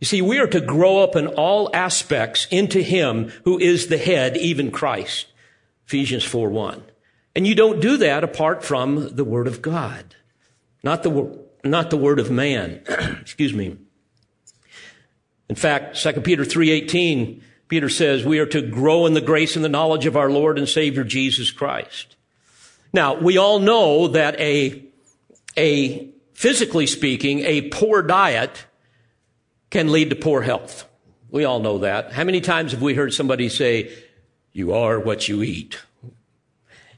[0.00, 3.98] You see, we are to grow up in all aspects into Him who is the
[3.98, 5.26] head, even Christ.
[5.86, 6.82] Ephesians 4 1.
[7.36, 10.16] And you don't do that apart from the Word of God,
[10.82, 12.82] not the, not the Word of man.
[13.20, 13.76] Excuse me.
[15.48, 19.64] In fact, 2 Peter 3.18 Peter says we are to grow in the grace and
[19.64, 22.16] the knowledge of our Lord and Savior Jesus Christ.
[22.92, 24.84] Now, we all know that a,
[25.56, 28.66] a, physically speaking, a poor diet
[29.70, 30.88] can lead to poor health.
[31.30, 32.12] We all know that.
[32.12, 33.90] How many times have we heard somebody say,
[34.52, 35.80] You are what you eat.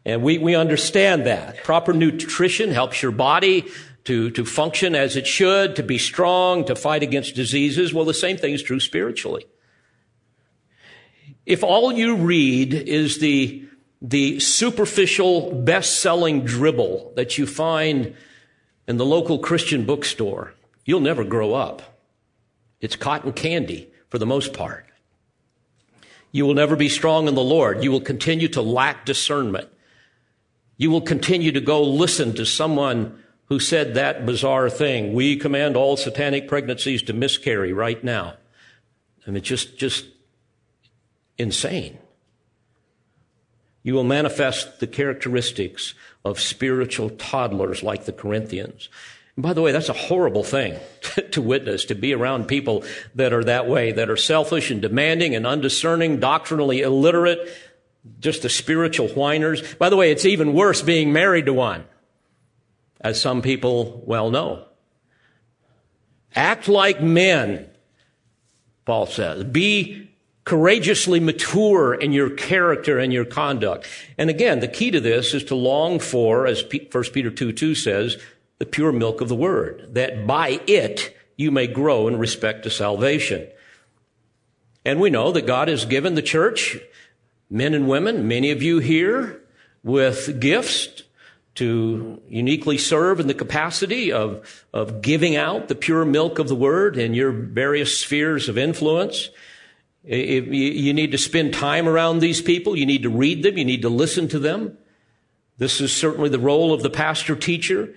[0.05, 1.64] And we, we understand that.
[1.64, 3.67] Proper nutrition helps your body
[4.07, 7.93] to, to function as it should, to be strong, to fight against diseases.
[7.93, 9.47] Well, the same thing is true spiritually.
[11.45, 13.69] If all you read is the,
[14.01, 18.17] the superficial best-selling dribble that you find
[18.89, 20.55] in the local Christian bookstore,
[20.85, 22.01] you'll never grow up.
[22.81, 24.87] It's cotton candy for the most part.
[26.31, 27.83] You will never be strong in the Lord.
[27.83, 29.69] You will continue to lack discernment.
[30.77, 35.12] You will continue to go listen to someone who said that bizarre thing.
[35.12, 38.34] We command all satanic pregnancies to miscarry right now.
[39.26, 40.07] I mean, just, just
[41.38, 41.99] insane.
[43.82, 45.94] You will manifest the characteristics
[46.24, 48.88] of spiritual toddlers like the Corinthians.
[49.36, 50.78] And by the way, that's a horrible thing
[51.30, 52.82] to witness, to be around people
[53.14, 57.49] that are that way, that are selfish and demanding and undiscerning, doctrinally illiterate,
[58.18, 59.74] just the spiritual whiners.
[59.74, 61.84] By the way, it's even worse being married to one,
[63.01, 64.64] as some people well know.
[66.34, 67.68] Act like men,
[68.84, 69.44] Paul says.
[69.44, 70.11] Be
[70.44, 73.86] courageously mature in your character and your conduct.
[74.16, 77.74] And again, the key to this is to long for, as 1 Peter 2 2
[77.74, 78.16] says,
[78.59, 82.70] the pure milk of the word, that by it you may grow in respect to
[82.70, 83.47] salvation.
[84.84, 86.78] And we know that God has given the church,
[87.51, 89.42] men and women, many of you here,
[89.82, 91.03] with gifts
[91.57, 96.55] to uniquely serve in the capacity of, of giving out the pure milk of the
[96.55, 99.31] word in your various spheres of influence.
[100.05, 102.77] If you need to spend time around these people.
[102.77, 103.59] You need to read them.
[103.59, 104.79] You need to listen to them.
[105.59, 107.95] This is certainly the role of the pastor teacher.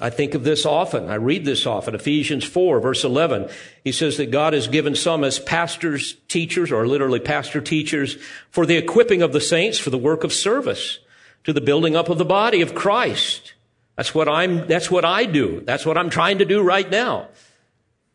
[0.00, 1.10] I think of this often.
[1.10, 1.94] I read this often.
[1.94, 3.48] Ephesians 4 verse 11.
[3.82, 8.16] He says that God has given some as pastors, teachers, or literally pastor teachers
[8.50, 11.00] for the equipping of the saints for the work of service
[11.44, 13.54] to the building up of the body of Christ.
[13.96, 15.60] That's what I'm, that's what I do.
[15.60, 17.28] That's what I'm trying to do right now.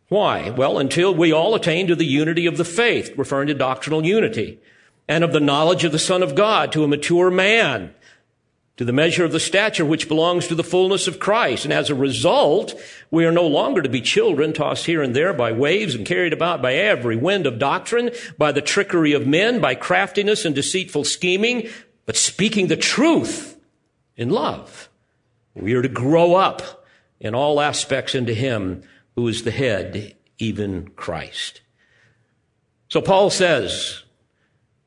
[0.08, 0.52] Why?
[0.52, 4.60] Well, until we all attain to the unity of the faith, referring to doctrinal unity,
[5.08, 7.94] and of the knowledge of the Son of God to a mature man,
[8.78, 11.64] to the measure of the stature which belongs to the fullness of Christ.
[11.64, 12.74] And as a result,
[13.10, 16.34] we are no longer to be children tossed here and there by waves and carried
[16.34, 21.06] about by every wind of doctrine, by the trickery of men, by craftiness and deceitful
[21.06, 21.70] scheming,
[22.06, 23.58] but speaking the truth
[24.16, 24.90] in love.
[25.54, 26.86] We are to grow up
[27.20, 28.84] in all aspects into Him
[29.16, 31.62] who is the head, even Christ.
[32.90, 34.04] So Paul says,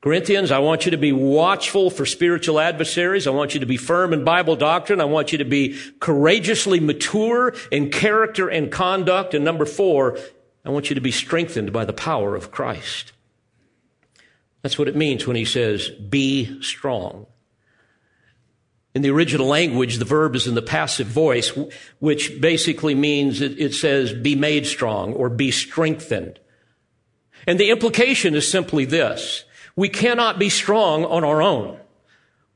[0.01, 3.27] Corinthians, I want you to be watchful for spiritual adversaries.
[3.27, 5.01] I want you to be firm in Bible doctrine.
[5.01, 9.35] I want you to be courageously mature in character and conduct.
[9.35, 10.19] And number four,
[10.65, 13.13] I want you to be strengthened by the power of Christ.
[14.63, 17.27] That's what it means when he says, be strong.
[18.95, 21.53] In the original language, the verb is in the passive voice,
[22.01, 26.41] which basically means it, it says, be made strong or be strengthened.
[27.47, 29.45] And the implication is simply this.
[29.77, 31.79] We cannot be strong on our own.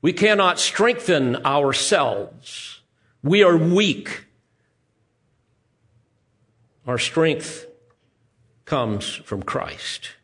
[0.00, 2.80] We cannot strengthen ourselves.
[3.22, 4.24] We are weak.
[6.86, 7.66] Our strength
[8.64, 10.16] comes from Christ.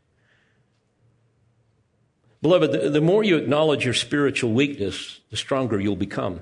[2.40, 6.40] Beloved, the, the more you acknowledge your spiritual weakness, the stronger you'll become.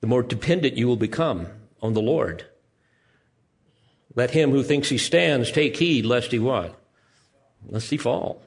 [0.00, 1.46] The more dependent you will become
[1.80, 2.44] on the Lord.
[4.14, 6.74] Let him who thinks he stands take heed lest he what?
[7.68, 8.42] Lest he fall.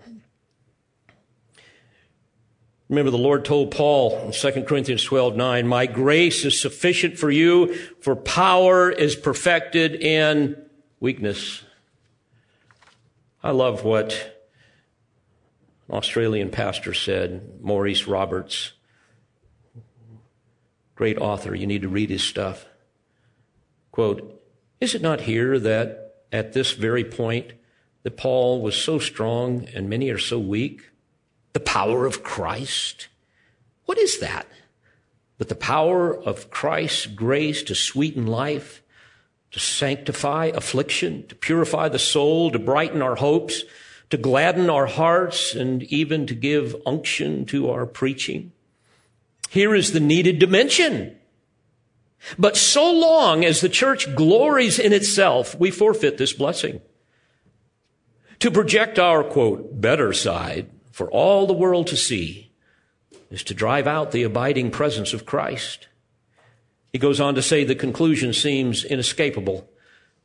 [2.90, 7.30] Remember, the Lord told Paul in 2 Corinthians 12, 9, My grace is sufficient for
[7.30, 10.60] you, for power is perfected in
[11.00, 11.62] weakness.
[13.44, 14.39] I love what
[15.90, 18.74] Australian pastor said, Maurice Roberts.
[20.96, 21.56] Great author.
[21.56, 22.66] You need to read his stuff.
[23.92, 24.42] Quote,
[24.80, 27.54] Is it not here that at this very point
[28.04, 30.82] that Paul was so strong and many are so weak?
[31.54, 33.08] The power of Christ.
[33.86, 34.46] What is that?
[35.40, 38.84] But the power of Christ's grace to sweeten life,
[39.52, 43.64] to sanctify affliction, to purify the soul, to brighten our hopes,
[44.10, 48.52] to gladden our hearts, and even to give unction to our preaching.
[49.50, 51.16] Here is the needed dimension.
[52.38, 56.82] But so long as the church glories in itself, we forfeit this blessing.
[58.40, 62.52] To project our, quote, better side for all the world to see
[63.30, 65.88] is to drive out the abiding presence of Christ.
[66.92, 69.70] He goes on to say the conclusion seems inescapable.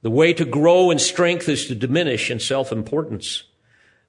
[0.02, 3.44] The way to grow in strength is to diminish in self-importance.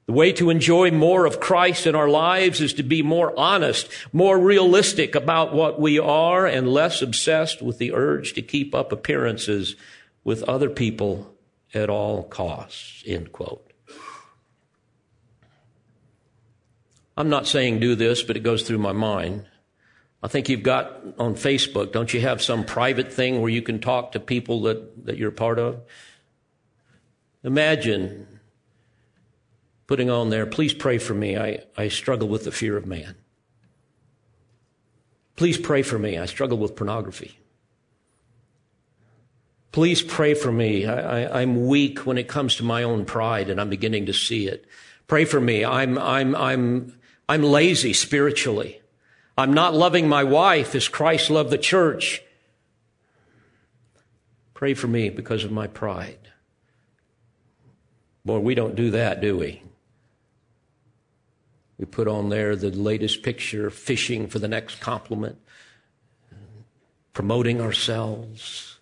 [0.07, 3.89] The way to enjoy more of Christ in our lives is to be more honest,
[4.13, 8.91] more realistic about what we are, and less obsessed with the urge to keep up
[8.91, 9.75] appearances
[10.23, 11.35] with other people
[11.73, 13.03] at all costs.
[13.07, 13.73] End quote.
[17.17, 19.45] I'm not saying do this, but it goes through my mind.
[20.21, 23.79] I think you've got on Facebook, don't you have some private thing where you can
[23.79, 25.81] talk to people that, that you're part of?
[27.43, 28.27] Imagine
[29.87, 31.37] putting on there, please pray for me.
[31.37, 33.15] I, I struggle with the fear of man.
[35.35, 36.17] Please pray for me.
[36.17, 37.37] I struggle with pornography.
[39.71, 40.85] Please pray for me.
[40.85, 44.47] I, am weak when it comes to my own pride and I'm beginning to see
[44.47, 44.65] it.
[45.07, 45.65] Pray for me.
[45.65, 48.81] I'm, I'm, I'm, I'm lazy spiritually.
[49.37, 52.21] I'm not loving my wife as Christ loved the church.
[54.53, 56.29] Pray for me because of my pride.
[58.23, 59.61] Boy, we don't do that, do we?
[61.77, 65.37] We put on there the latest picture, fishing for the next compliment,
[67.13, 68.79] promoting ourselves.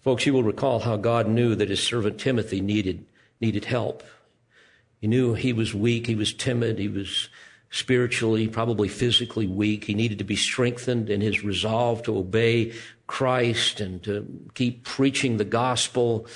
[0.00, 3.04] Folks, you will recall how God knew that his servant Timothy needed,
[3.40, 4.02] needed help.
[5.00, 7.28] He knew he was weak, he was timid, he was
[7.70, 9.84] spiritually, probably physically weak.
[9.84, 12.72] He needed to be strengthened in his resolve to obey
[13.06, 16.26] Christ and to keep preaching the gospel.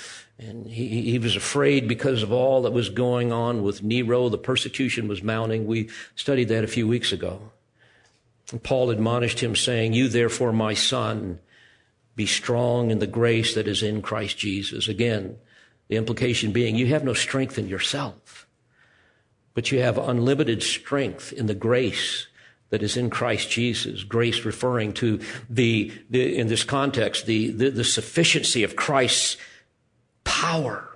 [0.41, 4.27] And he, he was afraid because of all that was going on with Nero.
[4.27, 5.67] The persecution was mounting.
[5.67, 7.51] We studied that a few weeks ago.
[8.51, 11.39] And Paul admonished him, saying, You therefore, my son,
[12.15, 14.87] be strong in the grace that is in Christ Jesus.
[14.87, 15.37] Again,
[15.87, 18.47] the implication being you have no strength in yourself
[19.53, 22.27] but you have unlimited strength in the grace
[22.69, 24.03] that is in Christ Jesus.
[24.03, 25.19] Grace referring to
[25.49, 29.37] the, the in this context, the, the, the sufficiency of Christ's
[30.41, 30.87] power.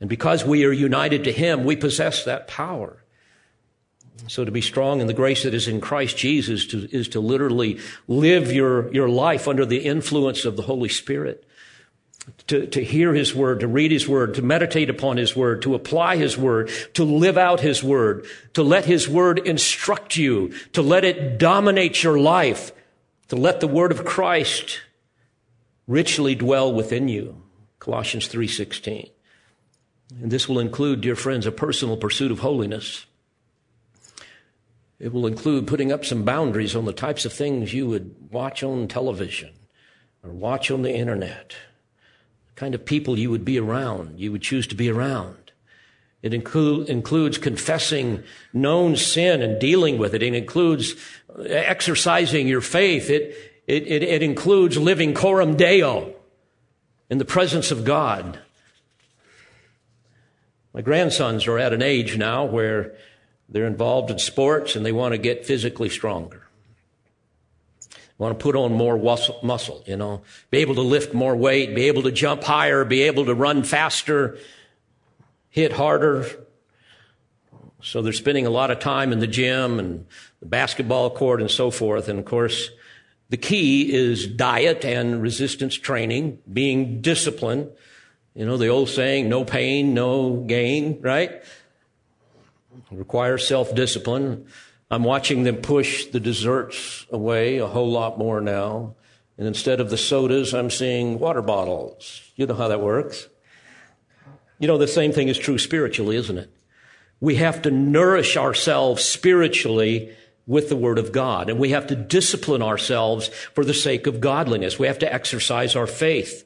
[0.00, 3.02] And because we are united to Him, we possess that power.
[4.28, 7.20] So to be strong in the grace that is in Christ Jesus to, is to
[7.20, 11.46] literally live your, your life under the influence of the Holy Spirit
[12.48, 15.74] to, to hear his word, to read his word, to meditate upon his word, to
[15.74, 20.82] apply his word, to live out his word, to let his word instruct you, to
[20.82, 22.72] let it dominate your life,
[23.28, 24.80] to let the word of Christ
[25.86, 27.42] richly dwell within you.
[27.78, 29.10] Colossians 3:16.
[30.20, 33.06] And this will include, dear friends, a personal pursuit of holiness.
[34.98, 38.62] It will include putting up some boundaries on the types of things you would watch
[38.62, 39.50] on television
[40.22, 41.54] or watch on the internet
[42.48, 45.36] the kind of people you would be around, you would choose to be around.
[46.22, 48.22] It include, includes confessing
[48.52, 50.22] known sin and dealing with it.
[50.22, 50.94] It includes
[51.46, 53.08] exercising your faith.
[53.08, 53.34] It,
[53.70, 56.14] it, it, it includes living coram deo
[57.08, 58.38] in the presence of God.
[60.72, 62.94] My grandsons are at an age now where
[63.48, 66.46] they're involved in sports and they want to get physically stronger
[68.20, 68.98] want to put on more
[69.42, 73.04] muscle, you know, be able to lift more weight, be able to jump higher, be
[73.04, 74.36] able to run faster,
[75.48, 76.26] hit harder.
[77.82, 80.04] So they're spending a lot of time in the gym and
[80.40, 82.10] the basketball court and so forth.
[82.10, 82.68] And of course,
[83.30, 87.70] the key is diet and resistance training, being disciplined.
[88.34, 91.42] You know, the old saying, no pain, no gain, right?
[92.90, 94.46] Requires self-discipline.
[94.90, 98.94] I'm watching them push the desserts away a whole lot more now.
[99.38, 102.22] And instead of the sodas, I'm seeing water bottles.
[102.36, 103.28] You know how that works.
[104.58, 106.50] You know, the same thing is true spiritually, isn't it?
[107.20, 110.14] We have to nourish ourselves spiritually
[110.50, 111.48] with the Word of God.
[111.48, 114.80] And we have to discipline ourselves for the sake of godliness.
[114.80, 116.44] We have to exercise our faith.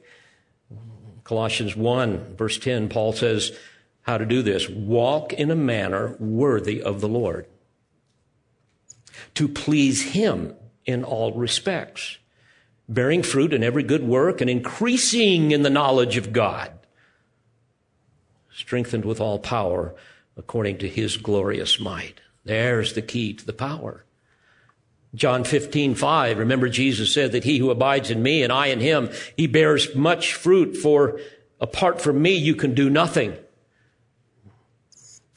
[1.23, 3.57] Colossians 1 verse 10, Paul says
[4.03, 4.69] how to do this.
[4.69, 7.47] Walk in a manner worthy of the Lord
[9.33, 10.53] to please Him
[10.85, 12.19] in all respects,
[12.87, 16.71] bearing fruit in every good work and increasing in the knowledge of God,
[18.53, 19.95] strengthened with all power
[20.37, 22.21] according to His glorious might.
[22.45, 24.05] There's the key to the power.
[25.13, 26.37] John 15, 5.
[26.37, 29.95] Remember Jesus said that he who abides in me and I in him, he bears
[29.95, 31.19] much fruit for
[31.59, 33.35] apart from me you can do nothing.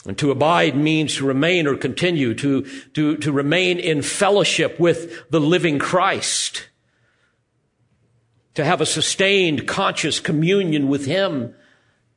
[0.06, 2.62] And to abide means to remain or continue, to,
[2.94, 6.68] to, to remain in fellowship with the living Christ,
[8.54, 11.54] to have a sustained conscious communion with Him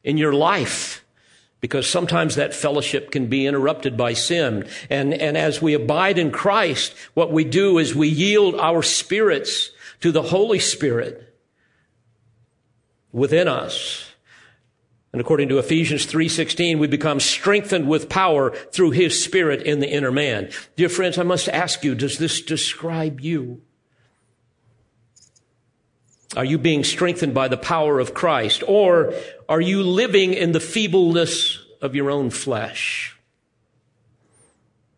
[0.04, 1.01] in your life.
[1.62, 4.68] Because sometimes that fellowship can be interrupted by sin.
[4.90, 9.70] And, and as we abide in Christ, what we do is we yield our spirits
[10.02, 11.36] to the Holy Spirit
[13.14, 14.12] within us
[15.14, 19.90] And according to Ephesians 3:16, we become strengthened with power through his spirit in the
[19.90, 20.50] inner man.
[20.78, 23.62] Dear friends, I must ask you, does this describe you?
[26.36, 29.14] Are you being strengthened by the power of Christ or
[29.50, 33.18] are you living in the feebleness of your own flesh?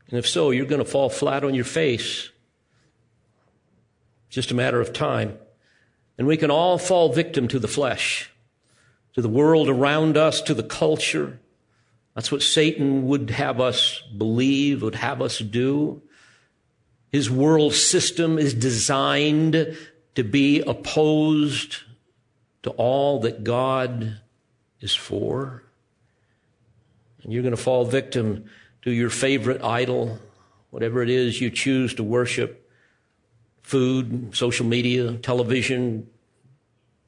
[0.09, 2.29] And if so, you're going to fall flat on your face.
[4.29, 5.37] Just a matter of time.
[6.17, 8.29] And we can all fall victim to the flesh
[9.13, 11.39] to the world around us, to the culture.
[12.15, 16.01] That's what Satan would have us believe, would have us do.
[17.11, 19.77] His world system is designed
[20.15, 21.77] to be opposed
[22.63, 24.19] to all that God
[24.79, 25.63] is for.
[27.23, 28.45] And you're going to fall victim
[28.83, 30.19] to your favorite idol,
[30.69, 32.69] whatever it is you choose to worship
[33.61, 36.07] food, social media, television,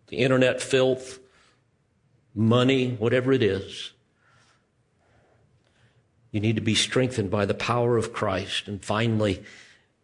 [0.07, 1.19] the internet filth
[2.33, 3.91] money, whatever it is.
[6.31, 8.67] You need to be strengthened by the power of Christ.
[8.67, 9.43] And finally,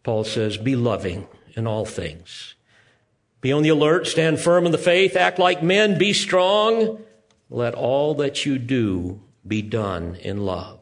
[0.02, 2.54] Paul says, be loving in all things.
[3.42, 7.02] Be on the alert, stand firm in the faith, act like men, be strong.
[7.50, 10.78] Let all that you do be done in love.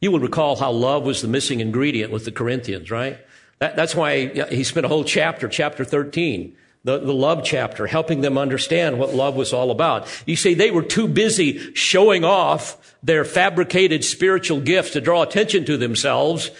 [0.00, 3.18] You will recall how love was the missing ingredient with the Corinthians, right?
[3.60, 8.22] That, that's why he spent a whole chapter, chapter 13, the, the love chapter, helping
[8.22, 10.08] them understand what love was all about.
[10.26, 15.66] You see, they were too busy showing off their fabricated spiritual gifts to draw attention
[15.66, 16.50] to themselves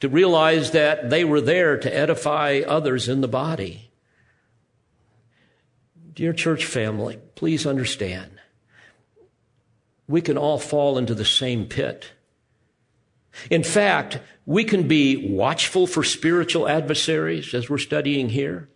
[0.00, 3.90] to realize that they were there to edify others in the body.
[6.12, 8.30] Dear church family, please understand.
[10.08, 12.12] We can all fall into the same pit.
[13.50, 18.68] In fact, we can be watchful for spiritual adversaries as we're studying here.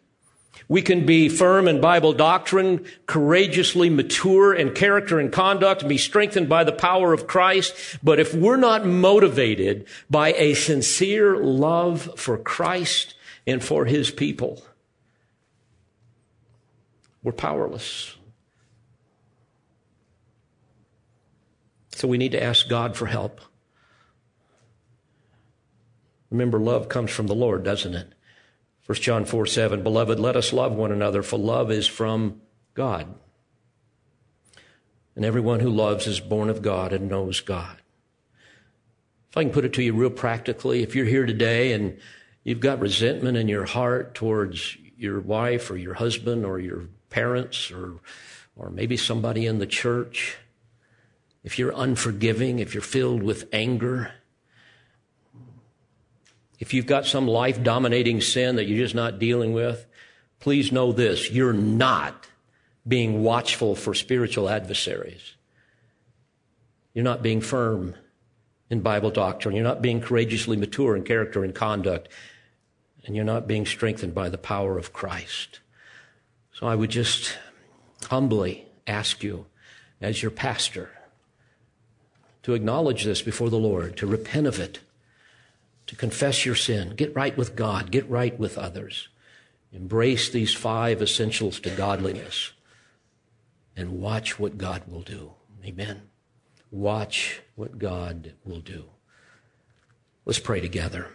[0.68, 5.98] We can be firm in Bible doctrine, courageously mature in character and conduct, and be
[5.98, 7.74] strengthened by the power of Christ.
[8.03, 13.14] But if we're not motivated by a sincere love for Christ
[13.46, 14.62] and for his people,
[17.22, 18.16] we're powerless.
[21.94, 23.40] So we need to ask God for help.
[26.30, 28.12] Remember, love comes from the Lord, doesn't it?
[28.91, 32.41] 1 John 4 7, Beloved, let us love one another, for love is from
[32.74, 33.07] God.
[35.14, 37.76] And everyone who loves is born of God and knows God.
[39.30, 42.01] If I can put it to you real practically, if you're here today and
[42.43, 47.70] you've got resentment in your heart towards your wife or your husband or your parents
[47.70, 48.01] or,
[48.57, 50.36] or maybe somebody in the church,
[51.45, 54.11] if you're unforgiving, if you're filled with anger,
[56.61, 59.86] if you've got some life dominating sin that you're just not dealing with,
[60.40, 61.30] please know this.
[61.30, 62.28] You're not
[62.86, 65.34] being watchful for spiritual adversaries.
[66.92, 67.94] You're not being firm
[68.68, 69.54] in Bible doctrine.
[69.56, 72.08] You're not being courageously mature in character and conduct.
[73.06, 75.61] And you're not being strengthened by the power of Christ.
[76.52, 77.38] So I would just
[78.08, 79.46] humbly ask you,
[80.02, 80.90] as your pastor,
[82.42, 84.80] to acknowledge this before the Lord, to repent of it
[85.91, 89.09] to confess your sin, get right with God, get right with others.
[89.72, 92.53] Embrace these five essentials to godliness
[93.76, 95.32] and watch what God will do.
[95.64, 96.03] Amen.
[96.70, 98.84] Watch what God will do.
[100.24, 101.09] Let's pray together.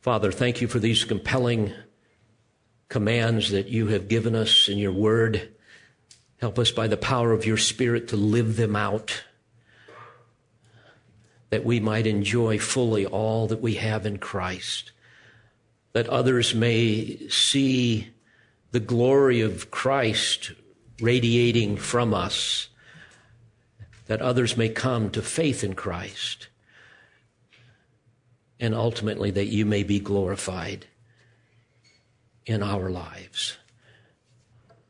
[0.00, 1.72] Father, thank you for these compelling
[2.88, 5.54] commands that you have given us in your word.
[6.38, 9.22] Help us by the power of your Spirit to live them out
[11.52, 14.90] that we might enjoy fully all that we have in Christ,
[15.92, 18.08] that others may see
[18.70, 20.52] the glory of Christ
[20.98, 22.70] radiating from us,
[24.06, 26.48] that others may come to faith in Christ,
[28.58, 30.86] and ultimately that you may be glorified
[32.46, 33.58] in our lives.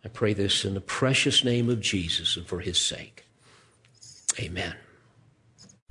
[0.05, 3.25] I pray this in the precious name of Jesus and for his sake.
[4.39, 4.77] Amen.